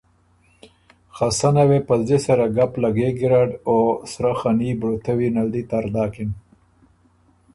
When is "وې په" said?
1.69-1.93